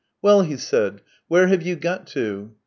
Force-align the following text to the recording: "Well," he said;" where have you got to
"Well," 0.23 0.41
he 0.41 0.57
said;" 0.57 1.03
where 1.27 1.45
have 1.45 1.61
you 1.61 1.75
got 1.75 2.07
to 2.07 2.55